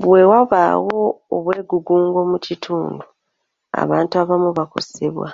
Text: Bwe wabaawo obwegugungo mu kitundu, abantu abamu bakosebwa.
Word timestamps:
Bwe 0.00 0.20
wabaawo 0.30 0.98
obwegugungo 1.36 2.20
mu 2.30 2.38
kitundu, 2.46 3.04
abantu 3.82 4.14
abamu 4.22 4.50
bakosebwa. 4.58 5.28